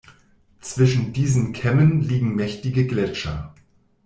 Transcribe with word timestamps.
Zwischen 0.61 1.13
diesen 1.13 1.53
Kämmen 1.53 2.01
liegen 2.01 2.33
mächtige 2.33 2.87
Gletscher. 2.87 3.53